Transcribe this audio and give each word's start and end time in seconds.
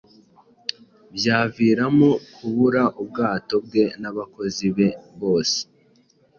byaviramo 1.15 2.09
kuburaubwato 2.33 3.55
bwe 3.65 3.85
n'abakozi 4.01 4.65
be 4.75 4.87
boe. 5.19 5.55